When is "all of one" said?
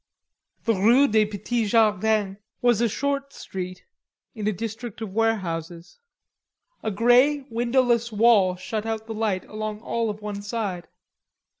9.81-10.41